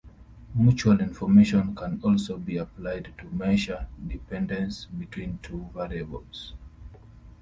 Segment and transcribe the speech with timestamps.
[0.55, 6.55] Mutual information can also be applied to measure dependence between two variables.